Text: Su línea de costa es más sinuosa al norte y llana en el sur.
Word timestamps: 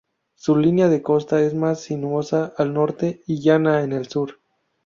Su 0.33 0.55
línea 0.55 0.89
de 0.89 1.03
costa 1.03 1.41
es 1.43 1.53
más 1.53 1.81
sinuosa 1.81 2.55
al 2.57 2.73
norte 2.73 3.21
y 3.27 3.39
llana 3.39 3.83
en 3.83 3.93
el 3.93 4.07
sur. 4.07 4.39